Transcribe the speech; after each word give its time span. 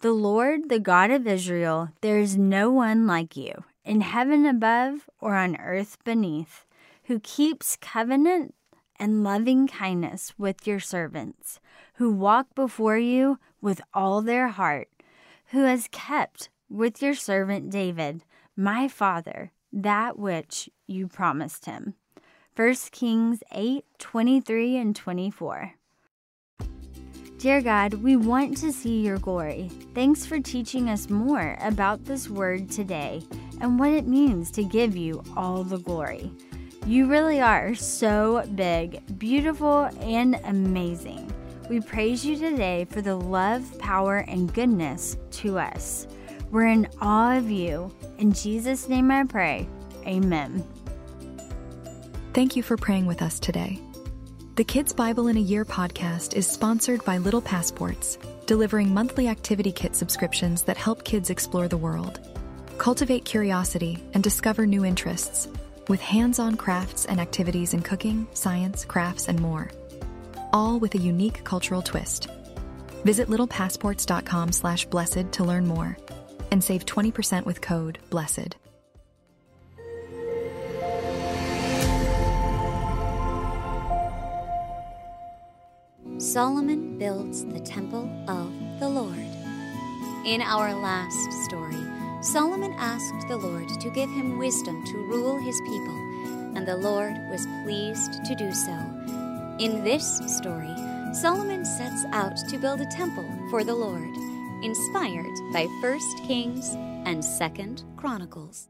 The 0.00 0.12
Lord, 0.12 0.68
the 0.68 0.78
God 0.78 1.10
of 1.10 1.26
Israel, 1.26 1.88
there 2.02 2.20
is 2.20 2.36
no 2.38 2.70
one 2.70 3.08
like 3.08 3.36
you, 3.36 3.64
in 3.84 4.00
heaven 4.00 4.46
above 4.46 5.10
or 5.20 5.34
on 5.34 5.56
earth 5.56 5.98
beneath, 6.04 6.64
who 7.06 7.18
keeps 7.18 7.74
covenant 7.74 8.54
and 8.94 9.24
loving 9.24 9.66
kindness 9.66 10.34
with 10.38 10.68
your 10.68 10.78
servants, 10.78 11.58
who 11.94 12.12
walk 12.12 12.54
before 12.54 12.96
you 12.96 13.40
with 13.60 13.80
all 13.92 14.22
their 14.22 14.46
heart, 14.46 14.88
who 15.46 15.64
has 15.64 15.88
kept 15.90 16.48
with 16.70 17.02
your 17.02 17.14
servant 17.14 17.68
David, 17.68 18.22
my 18.54 18.86
father, 18.86 19.50
that 19.72 20.16
which 20.16 20.70
you 20.86 21.08
promised 21.08 21.64
him. 21.64 21.94
1 22.54 22.72
Kings 22.92 23.42
8 23.50 23.84
23 23.98 24.76
and 24.76 24.94
24. 24.94 25.77
Dear 27.38 27.62
God, 27.62 27.94
we 27.94 28.16
want 28.16 28.56
to 28.56 28.72
see 28.72 29.00
your 29.00 29.18
glory. 29.18 29.70
Thanks 29.94 30.26
for 30.26 30.40
teaching 30.40 30.90
us 30.90 31.08
more 31.08 31.56
about 31.60 32.04
this 32.04 32.28
word 32.28 32.68
today 32.68 33.22
and 33.60 33.78
what 33.78 33.92
it 33.92 34.08
means 34.08 34.50
to 34.50 34.64
give 34.64 34.96
you 34.96 35.22
all 35.36 35.62
the 35.62 35.78
glory. 35.78 36.32
You 36.84 37.06
really 37.06 37.40
are 37.40 37.76
so 37.76 38.44
big, 38.56 39.00
beautiful, 39.20 39.88
and 40.00 40.40
amazing. 40.46 41.32
We 41.70 41.80
praise 41.80 42.26
you 42.26 42.36
today 42.36 42.86
for 42.90 43.02
the 43.02 43.14
love, 43.14 43.78
power, 43.78 44.24
and 44.26 44.52
goodness 44.52 45.16
to 45.30 45.60
us. 45.60 46.08
We're 46.50 46.66
in 46.66 46.88
awe 47.00 47.36
of 47.36 47.48
you. 47.48 47.94
In 48.18 48.32
Jesus' 48.32 48.88
name 48.88 49.12
I 49.12 49.22
pray. 49.22 49.68
Amen. 50.04 50.66
Thank 52.34 52.56
you 52.56 52.64
for 52.64 52.76
praying 52.76 53.06
with 53.06 53.22
us 53.22 53.38
today. 53.38 53.80
The 54.58 54.64
Kids 54.64 54.92
Bible 54.92 55.28
in 55.28 55.36
a 55.36 55.40
Year 55.54 55.64
podcast 55.64 56.34
is 56.34 56.44
sponsored 56.44 57.04
by 57.04 57.18
Little 57.18 57.40
Passports, 57.40 58.18
delivering 58.46 58.92
monthly 58.92 59.28
activity 59.28 59.70
kit 59.70 59.94
subscriptions 59.94 60.64
that 60.64 60.76
help 60.76 61.04
kids 61.04 61.30
explore 61.30 61.68
the 61.68 61.76
world, 61.76 62.18
cultivate 62.76 63.24
curiosity, 63.24 64.02
and 64.14 64.24
discover 64.24 64.66
new 64.66 64.84
interests, 64.84 65.46
with 65.86 66.00
hands 66.00 66.40
on 66.40 66.56
crafts 66.56 67.04
and 67.04 67.20
activities 67.20 67.72
in 67.72 67.82
cooking, 67.82 68.26
science, 68.34 68.84
crafts, 68.84 69.28
and 69.28 69.40
more, 69.40 69.70
all 70.52 70.80
with 70.80 70.96
a 70.96 70.98
unique 70.98 71.44
cultural 71.44 71.80
twist. 71.80 72.26
Visit 73.04 73.28
littlepassports.com 73.28 74.50
slash 74.50 74.86
blessed 74.86 75.30
to 75.30 75.44
learn 75.44 75.68
more 75.68 75.96
and 76.50 76.64
save 76.64 76.84
20% 76.84 77.44
with 77.46 77.60
code 77.60 78.00
BLESSED. 78.10 78.56
Solomon 86.38 86.96
builds 86.98 87.44
the 87.46 87.58
temple 87.58 88.08
of 88.28 88.78
the 88.78 88.88
Lord. 88.88 89.26
In 90.24 90.40
our 90.40 90.72
last 90.72 91.32
story, 91.46 91.82
Solomon 92.20 92.72
asked 92.78 93.26
the 93.26 93.36
Lord 93.36 93.68
to 93.80 93.90
give 93.90 94.08
him 94.10 94.38
wisdom 94.38 94.84
to 94.84 94.98
rule 94.98 95.36
his 95.40 95.60
people, 95.62 95.96
and 96.54 96.64
the 96.64 96.76
Lord 96.76 97.14
was 97.28 97.44
pleased 97.64 98.24
to 98.24 98.36
do 98.36 98.52
so. 98.52 98.70
In 99.58 99.82
this 99.82 100.18
story, 100.28 100.72
Solomon 101.12 101.64
sets 101.64 102.04
out 102.12 102.36
to 102.48 102.56
build 102.56 102.82
a 102.82 102.86
temple 102.86 103.28
for 103.50 103.64
the 103.64 103.74
Lord, 103.74 104.14
inspired 104.62 105.34
by 105.52 105.66
1 105.82 105.98
Kings 106.28 106.70
and 107.04 107.20
2 107.20 107.84
Chronicles. 107.96 108.68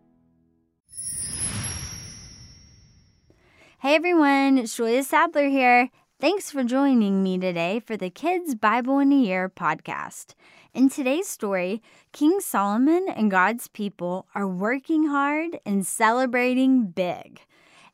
Hey 3.80 3.94
everyone, 3.94 4.56
it's 4.56 4.74
Julia 4.74 5.04
Sadler 5.04 5.50
here. 5.50 5.90
Thanks 6.20 6.50
for 6.50 6.64
joining 6.64 7.22
me 7.22 7.38
today 7.38 7.78
for 7.78 7.96
the 7.96 8.10
Kids 8.10 8.56
Bible 8.56 8.98
in 8.98 9.12
a 9.12 9.14
Year 9.14 9.48
podcast. 9.48 10.34
In 10.74 10.88
today's 10.88 11.28
story, 11.28 11.80
King 12.10 12.40
Solomon 12.40 13.06
and 13.08 13.30
God's 13.30 13.68
people 13.68 14.26
are 14.34 14.48
working 14.48 15.06
hard 15.06 15.60
and 15.64 15.86
celebrating 15.86 16.88
big. 16.88 17.42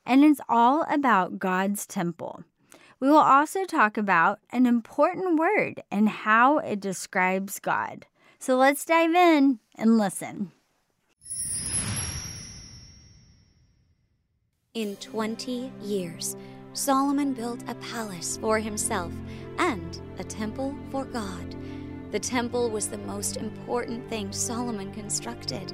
And 0.07 0.25
it's 0.25 0.41
all 0.49 0.87
about 0.89 1.39
God's 1.39 1.87
temple. 1.87 2.45
We 2.99 3.11
will 3.11 3.19
also 3.19 3.67
talk 3.67 3.99
about 3.99 4.39
an 4.49 4.65
important 4.65 5.39
word 5.39 5.83
and 5.91 6.09
how 6.09 6.61
it 6.61 6.81
describes 6.81 7.59
God. 7.59 8.07
So 8.39 8.57
let's 8.57 8.87
dive 8.87 9.15
in 9.15 9.59
and 9.75 9.99
listen. 9.99 10.51
In 14.73 14.97
20 14.97 15.71
years, 15.83 16.37
Solomon 16.75 17.35
built 17.35 17.63
a 17.69 17.75
palace 17.77 18.37
for 18.37 18.59
himself 18.59 19.13
and 19.59 20.01
a 20.19 20.25
temple 20.25 20.77
for 20.91 21.05
God. 21.05 21.55
The 22.11 22.19
temple 22.19 22.69
was 22.69 22.89
the 22.89 22.99
most 22.99 23.37
important 23.37 24.09
thing 24.11 24.33
Solomon 24.33 24.93
constructed. 24.93 25.73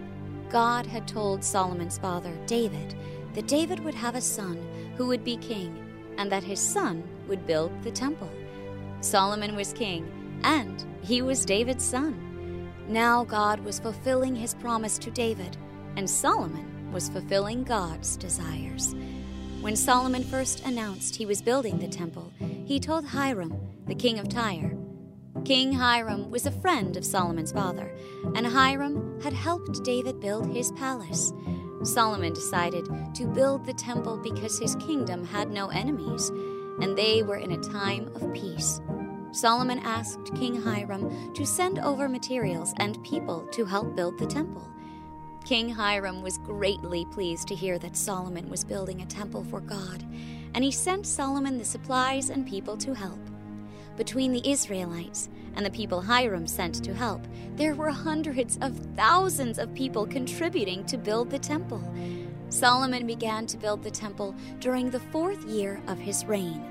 God 0.51 0.85
had 0.85 1.09
told 1.09 1.43
Solomon's 1.43 1.97
father, 1.97 2.37
David, 2.45 2.95
that 3.33 3.49
David 3.49 3.81
would 3.81 3.95
have 3.95 4.15
a 4.15 4.21
son 4.21 4.63
who 4.99 5.07
would 5.07 5.25
be 5.25 5.39
king, 5.39 5.75
and 6.19 6.31
that 6.31 6.45
his 6.45 6.61
son 6.61 7.03
would 7.29 7.47
build 7.47 7.83
the 7.83 7.91
temple. 7.91 8.31
Solomon 9.01 9.57
was 9.57 9.73
king, 9.73 10.07
and 10.45 10.85
he 11.01 11.23
was 11.23 11.47
David's 11.47 11.85
son. 11.85 12.69
Now 12.89 13.25
God 13.25 13.61
was 13.61 13.81
fulfilling 13.81 14.37
his 14.37 14.53
promise 14.53 14.99
to 14.99 15.11
David, 15.11 15.57
and 15.97 16.11
Solomon 16.11 16.93
was 16.93 17.09
fulfilling 17.09 17.65
God's 17.65 18.19
desires. 18.19 18.95
When 19.61 19.77
Solomon 19.77 20.25
first 20.25 20.65
announced 20.65 21.17
he 21.17 21.27
was 21.27 21.43
building 21.43 21.79
the 21.79 21.87
temple, 21.87 22.33
he 22.65 22.81
told 22.81 23.05
Hiram, 23.05 23.55
the 23.87 23.95
king 23.95 24.19
of 24.19 24.27
Tyre. 24.27 24.75
King 25.45 25.71
Hiram 25.71 26.31
was 26.31 26.47
a 26.47 26.51
friend 26.51 26.97
of 26.97 27.05
Solomon's 27.05 27.53
father, 27.53 27.95
and 28.35 28.47
Hiram 28.47 29.21
had 29.21 29.35
helped 29.35 29.85
David 29.85 30.19
build 30.19 30.51
his 30.51 30.73
palace. 30.73 31.35
Solomon 31.83 32.33
decided 32.33 32.89
to 33.15 33.27
build 33.27 33.67
the 33.67 33.75
temple 33.75 34.17
because 34.17 34.59
his 34.59 34.77
kingdom 34.77 35.27
had 35.27 35.51
no 35.51 35.69
enemies, 35.69 36.31
and 36.81 36.97
they 36.97 37.23
were 37.23 37.37
in 37.37 37.53
a 37.53 37.59
time 37.59 38.11
of 38.15 38.33
peace. 38.33 38.81
Solomon 39.33 39.81
asked 39.81 40.35
King 40.35 40.55
Hiram 40.61 41.35
to 41.35 41.45
send 41.45 41.79
over 41.81 42.09
materials 42.09 42.73
and 42.79 43.03
people 43.05 43.47
to 43.53 43.67
help 43.67 43.95
build 43.95 44.19
the 44.19 44.27
temple. 44.27 44.67
King 45.45 45.69
Hiram 45.69 46.23
was 46.23 46.39
greatly 46.39 47.05
pleased 47.07 47.49
to 47.49 47.55
hear 47.55 47.79
that 47.79 47.97
Solomon 47.97 48.49
was 48.49 48.63
building 48.63 49.01
a 49.01 49.07
temple 49.07 49.45
for 49.45 49.61
God, 49.61 50.05
and 50.55 50.63
he 50.63 50.71
sent 50.71 51.07
Solomon 51.07 51.59
the 51.59 51.65
supplies 51.65 52.31
and 52.31 52.47
people 52.47 52.77
to 52.77 52.95
help. 52.95 53.19
Between 53.97 54.33
the 54.33 54.49
Israelites 54.49 55.29
and 55.55 55.67
the 55.67 55.71
people 55.71 56.01
Hiram 56.01 56.47
sent 56.47 56.85
to 56.85 56.95
help, 56.95 57.27
there 57.57 57.75
were 57.75 57.91
hundreds 57.91 58.59
of 58.63 58.79
thousands 58.97 59.59
of 59.59 59.75
people 59.75 60.07
contributing 60.07 60.85
to 60.87 60.97
build 60.97 61.31
the 61.31 61.39
temple. 61.39 61.83
Solomon 62.49 63.07
began 63.07 63.47
to 63.47 63.57
build 63.57 63.83
the 63.83 63.91
temple 63.91 64.35
during 64.61 64.91
the 64.91 65.01
fourth 65.01 65.45
year 65.47 65.81
of 65.89 65.99
his 65.99 66.25
reign. 66.25 66.63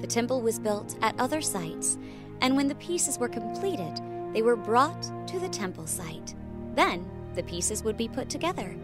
The 0.00 0.06
temple 0.06 0.40
was 0.40 0.58
built 0.58 0.96
at 1.02 1.18
other 1.18 1.40
sites, 1.40 1.98
and 2.40 2.56
when 2.56 2.68
the 2.68 2.74
pieces 2.76 3.18
were 3.18 3.28
completed, 3.28 4.00
they 4.32 4.42
were 4.42 4.56
brought 4.56 5.02
to 5.28 5.38
the 5.38 5.48
temple 5.48 5.86
site. 5.86 6.34
Then 6.74 7.08
the 7.34 7.42
pieces 7.42 7.82
would 7.82 7.96
be 7.96 8.08
put 8.08 8.28
together. 8.28 8.74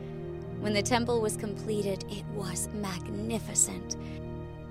When 0.60 0.72
the 0.72 0.82
temple 0.82 1.20
was 1.20 1.36
completed, 1.36 2.04
it 2.10 2.24
was 2.34 2.68
magnificent. 2.74 3.96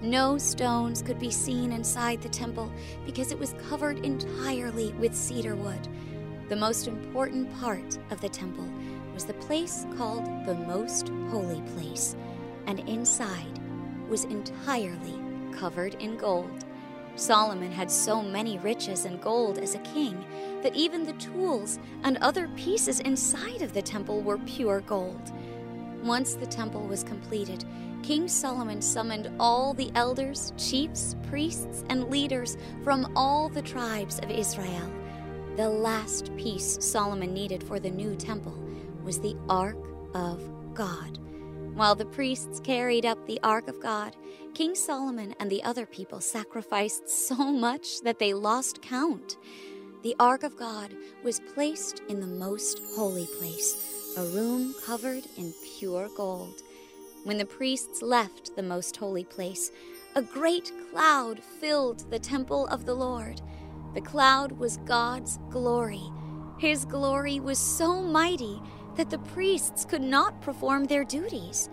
No 0.02 0.38
stones 0.38 1.02
could 1.02 1.20
be 1.20 1.32
seen 1.32 1.72
inside 1.72 2.22
the 2.22 2.30
temple 2.30 2.72
because 3.06 3.32
it 3.32 3.40
was 3.40 3.56
covered 3.70 4.06
entirely 4.06 4.92
with 4.94 5.16
cedar 5.16 5.56
wood. 5.56 5.88
The 6.50 6.56
most 6.56 6.88
important 6.88 7.52
part 7.60 7.98
of 8.12 8.22
the 8.22 8.30
temple 8.30 8.70
was 9.14 9.26
the 9.26 9.34
place 9.34 9.86
called 9.98 10.26
the 10.46 10.54
Most 10.54 11.10
Holy 11.30 11.62
Place, 11.74 12.16
and 12.68 12.80
inside 12.82 13.60
was 14.10 14.26
entirely 14.26 15.20
covered 15.54 15.96
in 15.96 16.18
gold. 16.18 16.66
Solomon 17.16 17.72
had 17.72 17.90
so 17.90 18.22
many 18.22 18.60
riches 18.60 19.06
and 19.06 19.22
gold 19.22 19.58
as 19.58 19.74
a 19.74 19.80
king 19.80 20.24
that 20.66 20.76
even 20.76 21.04
the 21.04 21.14
tools 21.14 21.78
and 22.04 22.18
other 22.18 22.48
pieces 22.56 23.00
inside 23.02 23.62
of 23.62 23.72
the 23.72 23.82
temple 23.84 24.22
were 24.22 24.40
pure 24.40 24.82
gold. 24.82 25.32
Once 26.04 26.34
the 26.34 26.48
temple 26.48 26.88
was 26.88 27.04
completed, 27.04 27.64
King 28.02 28.28
Solomon 28.28 28.82
summoned 28.82 29.30
all 29.40 29.76
the 29.76 29.92
elders, 29.94 30.54
chiefs, 30.58 31.16
priests, 31.30 31.84
and 31.92 32.10
leaders 32.10 32.58
from 32.84 33.12
all 33.16 33.48
the 33.48 33.62
tribes 33.62 34.18
of 34.18 34.32
Israel. 34.32 34.92
The 35.56 35.70
last 35.70 36.36
piece 36.36 36.84
Solomon 36.84 37.32
needed 37.32 37.62
for 37.62 37.80
the 37.80 37.92
new 37.92 38.16
temple 38.16 38.58
was 39.04 39.20
the 39.20 39.38
Ark 39.48 39.78
of 40.16 40.42
God. 40.74 41.20
While 41.76 41.94
the 41.94 42.08
priests 42.08 42.60
carried 42.60 43.06
up 43.06 43.24
the 43.28 43.40
Ark 43.44 43.68
of 43.68 43.80
God, 43.80 44.16
King 44.56 44.74
Solomon 44.74 45.36
and 45.40 45.52
the 45.52 45.62
other 45.62 45.86
people 45.86 46.22
sacrificed 46.22 47.08
so 47.08 47.52
much 47.52 48.02
that 48.02 48.18
they 48.18 48.34
lost 48.34 48.82
count. 48.82 49.38
The 50.06 50.16
Ark 50.20 50.44
of 50.44 50.56
God 50.56 50.94
was 51.24 51.40
placed 51.56 52.04
in 52.10 52.20
the 52.20 52.28
most 52.28 52.80
holy 52.96 53.26
place, 53.40 54.14
a 54.16 54.24
room 54.38 54.76
covered 54.86 55.26
in 55.36 55.52
pure 55.80 56.10
gold. 56.16 56.62
When 57.24 57.40
the 57.40 57.46
priests 57.48 58.04
left 58.04 58.56
the 58.56 58.62
most 58.62 58.96
holy 58.96 59.24
place, 59.24 59.72
a 60.16 60.22
great 60.22 60.72
cloud 60.92 61.42
filled 61.60 62.12
the 62.12 62.20
temple 62.20 62.68
of 62.68 62.86
the 62.86 62.94
Lord. 62.94 63.42
The 63.96 64.02
cloud 64.02 64.52
was 64.52 64.78
God's 64.86 65.40
glory. 65.50 66.04
His 66.60 66.86
glory 66.86 67.40
was 67.40 67.58
so 67.58 68.00
mighty 68.04 68.62
that 68.98 69.10
the 69.10 69.18
priests 69.18 69.86
could 69.86 70.04
not 70.04 70.40
perform 70.40 70.86
their 70.86 71.04
duties. 71.04 71.68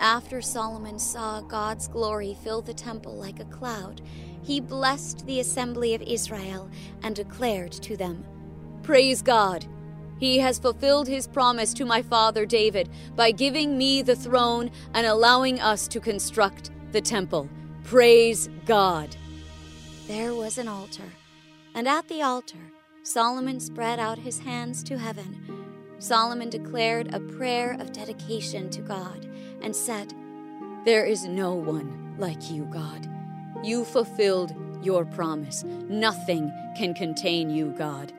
After 0.00 0.40
Solomon 0.40 0.98
saw 1.00 1.40
God's 1.40 1.88
glory 1.88 2.36
fill 2.44 2.62
the 2.62 2.74
temple 2.74 3.16
like 3.16 3.40
a 3.40 3.44
cloud, 3.46 4.00
he 4.42 4.60
blessed 4.60 5.26
the 5.26 5.40
assembly 5.40 5.94
of 5.94 6.02
Israel 6.02 6.70
and 7.02 7.16
declared 7.16 7.72
to 7.72 7.96
them, 7.96 8.24
Praise 8.84 9.22
God! 9.22 9.66
He 10.20 10.38
has 10.38 10.58
fulfilled 10.58 11.08
his 11.08 11.26
promise 11.26 11.74
to 11.74 11.84
my 11.84 12.02
father 12.02 12.46
David 12.46 12.88
by 13.16 13.32
giving 13.32 13.76
me 13.76 14.02
the 14.02 14.16
throne 14.16 14.70
and 14.94 15.06
allowing 15.06 15.60
us 15.60 15.88
to 15.88 16.00
construct 16.00 16.70
the 16.92 17.00
temple. 17.00 17.48
Praise 17.82 18.48
God! 18.66 19.16
There 20.06 20.34
was 20.34 20.58
an 20.58 20.68
altar, 20.68 21.12
and 21.74 21.88
at 21.88 22.06
the 22.08 22.22
altar, 22.22 22.72
Solomon 23.02 23.58
spread 23.58 23.98
out 23.98 24.18
his 24.18 24.38
hands 24.38 24.84
to 24.84 24.98
heaven. 24.98 25.66
Solomon 25.98 26.50
declared 26.50 27.12
a 27.12 27.20
prayer 27.20 27.72
of 27.80 27.92
dedication 27.92 28.70
to 28.70 28.80
God 28.80 29.27
and 29.62 29.74
said, 29.74 30.12
There 30.84 31.04
is 31.04 31.24
no 31.24 31.54
one 31.54 32.14
like 32.18 32.50
you, 32.50 32.64
God. 32.66 33.08
You 33.62 33.84
fulfilled 33.84 34.54
your 34.82 35.04
promise. 35.04 35.64
Nothing 35.64 36.52
can 36.76 36.94
contain 36.94 37.50
you, 37.50 37.72
God. 37.76 38.12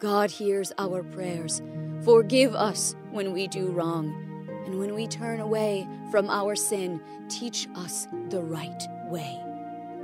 God 0.00 0.30
hears 0.30 0.72
our 0.78 1.02
prayers. 1.02 1.62
Forgive 2.02 2.54
us 2.54 2.94
when 3.10 3.32
we 3.32 3.46
do 3.46 3.68
wrong. 3.68 4.12
And 4.66 4.78
when 4.78 4.94
we 4.94 5.06
turn 5.06 5.40
away 5.40 5.86
from 6.10 6.28
our 6.28 6.56
sin, 6.56 7.00
teach 7.28 7.68
us 7.76 8.06
the 8.28 8.42
right 8.42 8.82
way. 9.06 9.40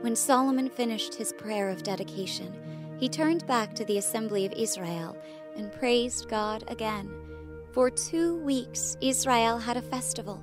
When 0.00 0.16
Solomon 0.16 0.70
finished 0.70 1.14
his 1.14 1.32
prayer 1.32 1.68
of 1.68 1.82
dedication, 1.82 2.54
he 2.98 3.08
turned 3.08 3.46
back 3.46 3.74
to 3.74 3.84
the 3.84 3.98
assembly 3.98 4.46
of 4.46 4.52
Israel 4.52 5.16
and 5.56 5.72
praised 5.72 6.28
God 6.28 6.64
again. 6.68 7.10
For 7.72 7.90
two 7.90 8.36
weeks, 8.36 8.96
Israel 9.00 9.58
had 9.58 9.76
a 9.76 9.82
festival, 9.82 10.42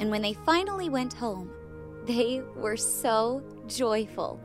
and 0.00 0.10
when 0.10 0.22
they 0.22 0.32
finally 0.32 0.88
went 0.88 1.12
home, 1.12 1.50
they 2.06 2.42
were 2.56 2.76
so 2.76 3.42
joyful. 3.68 4.40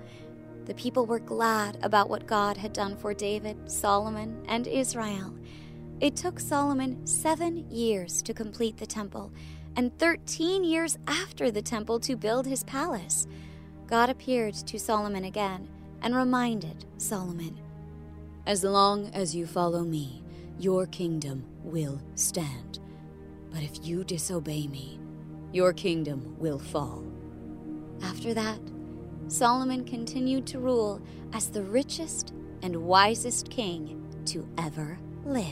The 0.65 0.73
people 0.73 1.05
were 1.05 1.19
glad 1.19 1.79
about 1.81 2.09
what 2.09 2.27
God 2.27 2.57
had 2.57 2.73
done 2.73 2.97
for 2.97 3.13
David, 3.13 3.71
Solomon, 3.71 4.43
and 4.49 4.67
Israel. 4.67 5.33
It 6.01 6.17
took 6.17 6.41
Solomon 6.41 7.07
seven 7.07 7.69
years 7.71 8.21
to 8.23 8.33
complete 8.33 8.75
the 8.77 8.85
temple, 8.85 9.31
and 9.77 9.97
13 9.97 10.65
years 10.65 10.97
after 11.07 11.49
the 11.49 11.61
temple 11.61 12.01
to 12.01 12.17
build 12.17 12.45
his 12.45 12.63
palace. 12.63 13.25
God 13.87 14.09
appeared 14.09 14.55
to 14.55 14.77
Solomon 14.77 15.23
again 15.23 15.69
and 16.01 16.15
reminded 16.15 16.85
Solomon 16.97 17.57
As 18.45 18.63
long 18.63 19.09
as 19.13 19.33
you 19.33 19.47
follow 19.47 19.83
me, 19.83 20.21
your 20.59 20.85
kingdom 20.85 21.45
will 21.63 22.01
stand. 22.15 22.79
But 23.51 23.63
if 23.63 23.85
you 23.85 24.03
disobey 24.03 24.67
me, 24.67 24.99
your 25.55 25.71
kingdom 25.71 26.35
will 26.37 26.59
fall. 26.59 27.01
After 28.03 28.33
that, 28.33 28.59
Solomon 29.29 29.85
continued 29.85 30.45
to 30.47 30.59
rule 30.59 31.01
as 31.31 31.47
the 31.47 31.63
richest 31.63 32.33
and 32.61 32.75
wisest 32.75 33.49
king 33.49 34.05
to 34.25 34.45
ever 34.57 34.99
live. 35.23 35.45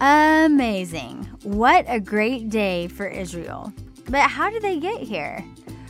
Amazing. 0.00 1.24
What 1.44 1.86
a 1.88 1.98
great 1.98 2.50
day 2.50 2.88
for 2.88 3.06
Israel. 3.06 3.72
But 4.10 4.28
how 4.28 4.50
did 4.50 4.60
they 4.60 4.78
get 4.78 5.00
here? 5.00 5.42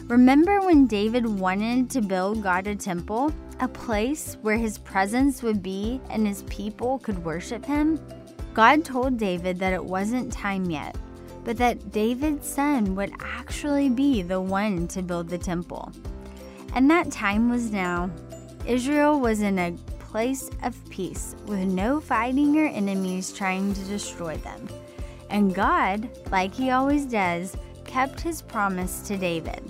Remember 0.04 0.60
when 0.60 0.86
David 0.86 1.26
wanted 1.26 1.90
to 1.90 2.00
build 2.00 2.42
God 2.42 2.68
a 2.68 2.76
temple, 2.76 3.34
a 3.58 3.66
place 3.66 4.36
where 4.42 4.56
his 4.56 4.78
presence 4.78 5.42
would 5.42 5.62
be 5.62 6.00
and 6.10 6.24
his 6.26 6.42
people 6.44 7.00
could 7.00 7.24
worship 7.24 7.64
him? 7.64 7.98
God 8.54 8.84
told 8.84 9.18
David 9.18 9.58
that 9.58 9.72
it 9.72 9.84
wasn't 9.84 10.32
time 10.32 10.70
yet, 10.70 10.96
but 11.42 11.56
that 11.56 11.90
David's 11.90 12.48
son 12.48 12.94
would 12.94 13.12
actually 13.18 13.88
be 13.88 14.22
the 14.22 14.40
one 14.40 14.86
to 14.88 15.02
build 15.02 15.28
the 15.28 15.38
temple. 15.38 15.90
And 16.72 16.88
that 16.88 17.10
time 17.10 17.50
was 17.50 17.72
now. 17.72 18.10
Israel 18.64 19.18
was 19.18 19.42
in 19.42 19.58
a 19.58 19.72
place 19.98 20.50
of 20.62 20.88
peace 20.88 21.34
with 21.46 21.58
no 21.58 22.00
fighting 22.00 22.56
or 22.56 22.66
enemies 22.66 23.32
trying 23.32 23.74
to 23.74 23.84
destroy 23.86 24.36
them. 24.36 24.68
And 25.30 25.52
God, 25.52 26.08
like 26.30 26.54
He 26.54 26.70
always 26.70 27.06
does, 27.06 27.56
kept 27.84 28.20
His 28.20 28.40
promise 28.40 29.00
to 29.08 29.16
David. 29.16 29.68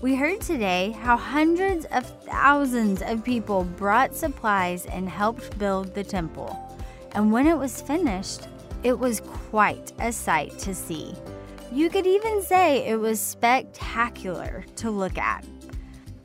We 0.00 0.14
heard 0.14 0.40
today 0.40 0.92
how 1.00 1.16
hundreds 1.16 1.86
of 1.86 2.06
thousands 2.22 3.02
of 3.02 3.24
people 3.24 3.64
brought 3.64 4.14
supplies 4.14 4.86
and 4.86 5.08
helped 5.08 5.58
build 5.58 5.92
the 5.92 6.04
temple. 6.04 6.56
And 7.14 7.32
when 7.32 7.46
it 7.46 7.56
was 7.56 7.82
finished, 7.82 8.48
it 8.82 8.98
was 8.98 9.20
quite 9.20 9.92
a 10.00 10.12
sight 10.12 10.58
to 10.60 10.74
see. 10.74 11.14
You 11.70 11.88
could 11.88 12.06
even 12.06 12.42
say 12.42 12.86
it 12.86 12.96
was 12.96 13.20
spectacular 13.20 14.64
to 14.76 14.90
look 14.90 15.16
at. 15.18 15.44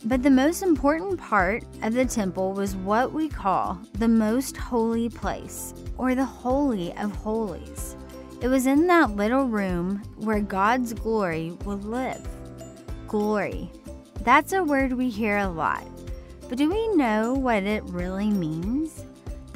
But 0.05 0.23
the 0.23 0.29
most 0.29 0.61
important 0.61 1.19
part 1.19 1.63
of 1.83 1.93
the 1.93 2.05
temple 2.05 2.53
was 2.53 2.75
what 2.75 3.11
we 3.11 3.29
call 3.29 3.79
the 3.93 4.07
most 4.07 4.55
holy 4.55 5.09
place, 5.09 5.73
or 5.97 6.15
the 6.15 6.25
Holy 6.25 6.95
of 6.97 7.11
Holies. 7.15 7.95
It 8.39 8.47
was 8.47 8.67
in 8.67 8.85
that 8.87 9.15
little 9.15 9.45
room 9.45 10.03
where 10.17 10.39
God's 10.39 10.93
glory 10.93 11.57
would 11.65 11.83
live. 11.83 12.25
Glory. 13.07 13.71
That's 14.21 14.53
a 14.53 14.63
word 14.63 14.93
we 14.93 15.09
hear 15.09 15.37
a 15.37 15.49
lot. 15.49 15.87
But 16.47 16.57
do 16.57 16.69
we 16.69 16.95
know 16.95 17.33
what 17.33 17.63
it 17.63 17.83
really 17.85 18.29
means? 18.29 19.06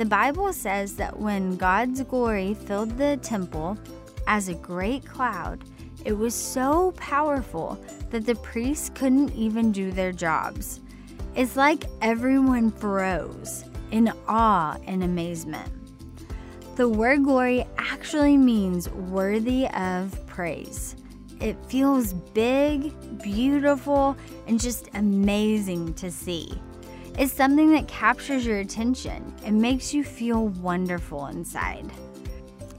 The 0.02 0.08
Bible 0.08 0.52
says 0.52 0.96
that 0.96 1.20
when 1.20 1.58
God's 1.58 2.02
glory 2.02 2.56
filled 2.56 2.98
the 2.98 3.18
temple 3.18 3.78
as 4.26 4.50
a 4.50 4.56
great 4.56 5.06
cloud, 5.06 5.64
it 6.04 6.14
was 6.14 6.34
so 6.34 6.92
powerful 6.94 7.80
that 8.10 8.26
the 8.26 8.34
priests 8.34 8.90
couldn't 8.96 9.32
even 9.36 9.72
do 9.72 9.92
their 9.92 10.12
jobs. 10.12 10.80
It's 11.36 11.56
like 11.56 11.84
everyone 12.02 12.72
froze 12.72 13.64
in 13.92 14.12
awe 14.28 14.76
and 14.88 15.04
amazement. 15.04 15.72
The 16.78 16.90
word 16.90 17.24
glory 17.24 17.68
actually 17.78 18.38
means 18.38 18.90
worthy 18.90 19.68
of 19.68 20.26
praise. 20.26 20.96
It 21.40 21.64
feels 21.68 22.14
big, 22.14 22.92
beautiful, 23.22 24.18
and 24.48 24.60
just 24.60 24.90
amazing 24.96 25.94
to 25.94 26.10
see. 26.10 26.60
It's 27.18 27.34
something 27.34 27.72
that 27.74 27.88
captures 27.88 28.46
your 28.46 28.60
attention 28.60 29.34
and 29.44 29.62
makes 29.62 29.94
you 29.94 30.04
feel 30.04 30.48
wonderful 30.48 31.28
inside. 31.28 31.92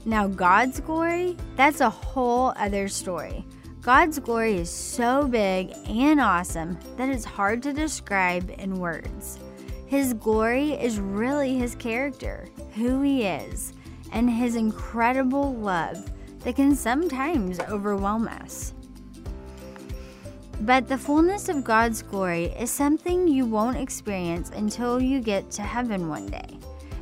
Now, 0.05 0.27
God's 0.27 0.79
glory, 0.79 1.37
that's 1.55 1.81
a 1.81 1.89
whole 1.89 2.53
other 2.57 2.87
story. 2.87 3.45
God's 3.81 4.19
glory 4.19 4.55
is 4.55 4.69
so 4.69 5.27
big 5.27 5.73
and 5.87 6.19
awesome 6.19 6.77
that 6.97 7.09
it's 7.09 7.25
hard 7.25 7.61
to 7.63 7.73
describe 7.73 8.53
in 8.57 8.79
words. 8.79 9.39
His 9.87 10.13
glory 10.13 10.71
is 10.71 10.99
really 10.99 11.55
his 11.55 11.75
character, 11.75 12.47
who 12.75 13.01
he 13.01 13.23
is, 13.23 13.73
and 14.11 14.29
his 14.29 14.55
incredible 14.55 15.53
love 15.55 16.11
that 16.39 16.55
can 16.55 16.75
sometimes 16.75 17.59
overwhelm 17.59 18.27
us. 18.27 18.73
But 20.63 20.87
the 20.87 20.97
fullness 20.97 21.49
of 21.49 21.65
God's 21.65 22.01
glory 22.01 22.45
is 22.57 22.71
something 22.71 23.27
you 23.27 23.45
won't 23.45 23.75
experience 23.75 24.49
until 24.51 25.01
you 25.01 25.19
get 25.19 25.51
to 25.51 25.61
heaven 25.61 26.07
one 26.07 26.27
day. 26.27 26.57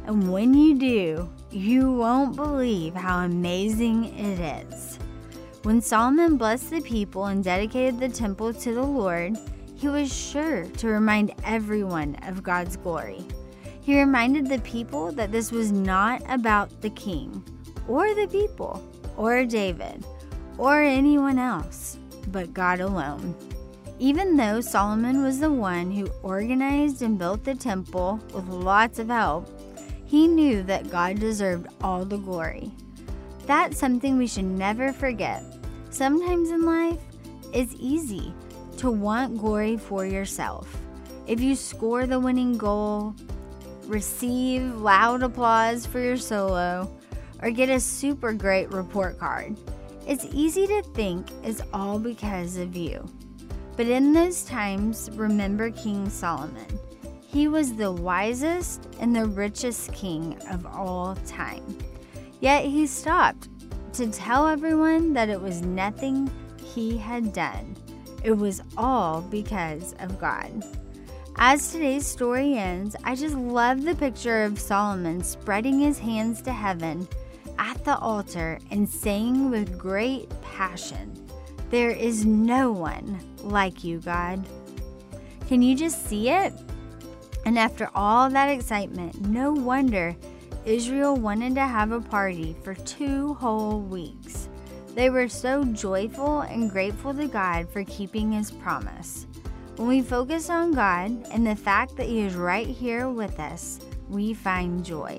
And 0.08 0.32
when 0.32 0.56
you 0.56 0.74
do, 0.74 1.30
you 1.52 1.92
won't 1.92 2.36
believe 2.36 2.96
how 2.96 3.20
amazing 3.20 4.06
it 4.18 4.40
is. 4.40 4.98
When 5.62 5.80
Solomon 5.80 6.38
blessed 6.38 6.72
the 6.72 6.82
people 6.82 7.26
and 7.26 7.44
dedicated 7.44 8.00
the 8.00 8.10
temple 8.10 8.52
to 8.52 8.74
the 8.74 8.82
Lord, 8.82 9.38
he 9.76 9.88
was 9.88 10.12
sure 10.12 10.66
to 10.66 10.88
remind 10.88 11.36
everyone 11.44 12.18
of 12.24 12.42
God's 12.42 12.78
glory. 12.78 13.24
He 13.82 14.00
reminded 14.00 14.48
the 14.48 14.60
people 14.62 15.12
that 15.12 15.32
this 15.32 15.52
was 15.52 15.72
not 15.72 16.24
about 16.28 16.82
the 16.82 16.90
king, 16.90 17.44
or 17.88 18.16
the 18.16 18.28
people, 18.28 18.82
or 19.18 19.46
David, 19.46 20.04
or 20.58 20.82
anyone 20.82 21.38
else, 21.38 22.00
but 22.30 22.56
God 22.56 22.80
alone. 22.80 23.36
Even 24.02 24.36
though 24.36 24.62
Solomon 24.62 25.22
was 25.22 25.40
the 25.40 25.52
one 25.52 25.92
who 25.92 26.10
organized 26.24 27.04
and 27.04 27.20
built 27.20 27.44
the 27.44 27.54
temple 27.54 28.20
with 28.34 28.48
lots 28.48 28.98
of 28.98 29.10
help, 29.10 29.48
he 30.06 30.28
knew 30.28 30.64
that 30.64 30.90
God 30.90 31.20
deserved 31.20 31.68
all 31.84 32.04
the 32.04 32.18
glory. 32.18 32.72
That's 33.46 33.78
something 33.78 34.18
we 34.18 34.26
should 34.26 34.46
never 34.46 34.92
forget. 34.92 35.44
Sometimes 35.92 36.50
in 36.50 36.66
life, 36.66 37.00
it's 37.54 37.76
easy 37.78 38.34
to 38.78 38.90
want 38.90 39.38
glory 39.38 39.78
for 39.78 40.04
yourself. 40.04 40.76
If 41.28 41.40
you 41.40 41.56
score 41.56 42.08
the 42.08 42.20
winning 42.20 42.58
goal, 42.58 43.14
receive 43.86 44.64
loud 44.78 45.22
applause 45.22 45.86
for 45.86 46.00
your 46.00 46.18
solo, 46.18 46.92
or 47.44 47.52
get 47.52 47.70
a 47.70 47.80
super 47.80 48.34
great 48.34 48.72
report 48.72 49.20
card, 49.20 49.56
it's 50.08 50.26
easy 50.34 50.66
to 50.66 50.82
think 50.96 51.28
it's 51.44 51.62
all 51.72 52.00
because 52.00 52.58
of 52.58 52.76
you. 52.76 53.08
But 53.82 53.90
in 53.90 54.14
those 54.14 54.44
times, 54.44 55.10
remember 55.14 55.72
King 55.72 56.08
Solomon. 56.08 56.68
He 57.26 57.48
was 57.48 57.74
the 57.74 57.92
wisest 57.92 58.88
and 59.00 59.16
the 59.16 59.26
richest 59.26 59.92
king 59.92 60.38
of 60.52 60.68
all 60.68 61.16
time. 61.26 61.80
Yet 62.42 62.66
he 62.66 62.86
stopped 62.86 63.50
to 63.94 64.06
tell 64.12 64.48
everyone 64.48 65.14
that 65.14 65.30
it 65.30 65.42
was 65.42 65.64
nothing 65.64 66.30
he 66.64 66.96
had 66.96 67.34
done. 67.34 67.76
It 68.24 68.34
was 68.34 68.62
all 68.78 69.22
because 69.22 69.96
of 69.98 70.20
God. 70.20 70.64
As 71.38 71.72
today's 71.72 72.06
story 72.06 72.60
ends, 72.60 72.96
I 73.04 73.16
just 73.16 73.34
love 73.34 73.82
the 73.82 73.96
picture 73.96 74.44
of 74.44 74.60
Solomon 74.60 75.24
spreading 75.24 75.80
his 75.80 75.98
hands 75.98 76.44
to 76.44 76.54
heaven 76.54 77.08
at 77.58 77.84
the 77.84 77.98
altar 77.98 78.60
and 78.70 78.88
saying 78.88 79.50
with 79.50 79.80
great 79.80 80.30
passion, 80.44 81.20
There 81.72 81.90
is 81.90 82.28
no 82.28 82.72
one 82.72 83.31
like 83.44 83.84
you, 83.84 84.00
God. 84.00 84.46
Can 85.48 85.62
you 85.62 85.76
just 85.76 86.08
see 86.08 86.30
it? 86.30 86.54
And 87.46 87.58
after 87.58 87.90
all 87.96 88.30
that 88.30 88.50
excitement, 88.50 89.22
no 89.22 89.52
wonder 89.52 90.16
Israel 90.66 91.16
wanted 91.16 91.56
to 91.56 91.62
have 91.62 91.92
a 91.92 92.02
party 92.02 92.56
for 92.64 92.76
two 92.76 93.34
whole 93.36 93.82
weeks. 93.82 94.48
They 94.94 95.10
were 95.10 95.28
so 95.28 95.64
joyful 95.64 96.42
and 96.42 96.70
grateful 96.70 97.14
to 97.14 97.28
God 97.28 97.70
for 97.70 97.84
keeping 97.86 98.32
His 98.32 98.52
promise. 98.52 99.26
When 99.78 99.88
we 99.88 100.02
focus 100.02 100.50
on 100.50 100.74
God 100.74 101.28
and 101.32 101.48
the 101.48 101.56
fact 101.56 101.96
that 101.98 102.08
He 102.08 102.22
is 102.22 102.36
right 102.36 102.68
here 102.68 103.10
with 103.10 103.40
us, 103.40 103.80
we 104.10 104.34
find 104.34 104.86
joy. 104.86 105.18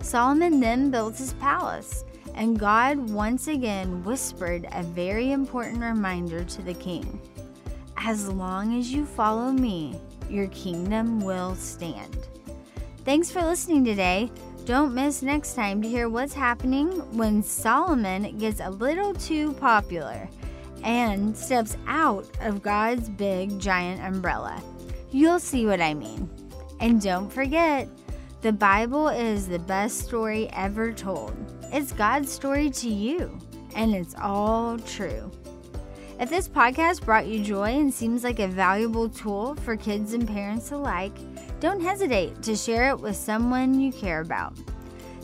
Solomon 0.00 0.60
then 0.60 0.90
built 0.90 1.18
his 1.18 1.32
palace, 1.34 2.04
and 2.34 2.58
God 2.58 2.98
once 2.98 3.48
again 3.48 4.04
whispered 4.04 4.68
a 4.72 4.82
very 4.82 5.32
important 5.32 5.80
reminder 5.80 6.44
to 6.44 6.62
the 6.62 6.74
king 6.74 7.20
As 8.00 8.28
long 8.28 8.78
as 8.78 8.92
you 8.92 9.04
follow 9.04 9.50
me, 9.50 10.00
your 10.30 10.46
kingdom 10.48 11.20
will 11.20 11.54
stand. 11.56 12.16
Thanks 13.04 13.30
for 13.30 13.42
listening 13.42 13.84
today. 13.84 14.30
Don't 14.64 14.94
miss 14.94 15.20
next 15.20 15.54
time 15.54 15.82
to 15.82 15.88
hear 15.88 16.08
what's 16.08 16.32
happening 16.32 16.90
when 17.16 17.42
Solomon 17.42 18.38
gets 18.38 18.60
a 18.60 18.70
little 18.70 19.14
too 19.14 19.52
popular 19.54 20.28
and 20.84 21.36
steps 21.36 21.76
out 21.86 22.26
of 22.40 22.62
God's 22.62 23.08
big 23.08 23.58
giant 23.58 24.00
umbrella. 24.02 24.62
You'll 25.10 25.40
see 25.40 25.66
what 25.66 25.80
I 25.80 25.94
mean. 25.94 26.30
And 26.80 27.02
don't 27.02 27.32
forget, 27.32 27.88
the 28.42 28.52
Bible 28.52 29.08
is 29.08 29.48
the 29.48 29.58
best 29.58 30.04
story 30.04 30.48
ever 30.52 30.92
told. 30.92 31.34
It's 31.72 31.92
God's 31.92 32.30
story 32.30 32.70
to 32.70 32.88
you, 32.88 33.36
and 33.74 33.94
it's 33.94 34.14
all 34.20 34.78
true. 34.78 35.32
If 36.20 36.30
this 36.30 36.48
podcast 36.48 37.04
brought 37.04 37.28
you 37.28 37.44
joy 37.44 37.78
and 37.78 37.94
seems 37.94 38.24
like 38.24 38.40
a 38.40 38.48
valuable 38.48 39.08
tool 39.08 39.54
for 39.56 39.76
kids 39.76 40.14
and 40.14 40.26
parents 40.26 40.72
alike, 40.72 41.12
don't 41.60 41.80
hesitate 41.80 42.42
to 42.42 42.56
share 42.56 42.88
it 42.88 42.98
with 42.98 43.14
someone 43.14 43.78
you 43.78 43.92
care 43.92 44.20
about. 44.20 44.52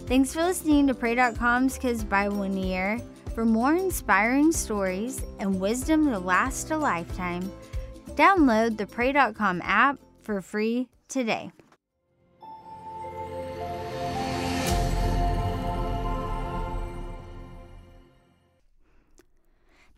Thanks 0.06 0.32
for 0.32 0.44
listening 0.44 0.86
to 0.86 0.94
Pray.com's 0.94 1.78
Kids 1.78 2.04
in 2.04 2.58
a 2.58 2.60
Year. 2.60 3.00
For 3.34 3.44
more 3.44 3.74
inspiring 3.74 4.52
stories 4.52 5.20
and 5.40 5.58
wisdom 5.58 6.08
to 6.12 6.18
last 6.20 6.70
a 6.70 6.78
lifetime, 6.78 7.50
download 8.10 8.76
the 8.76 8.86
Pray.com 8.86 9.62
app 9.64 9.98
for 10.22 10.40
free 10.40 10.88
today. 11.08 11.50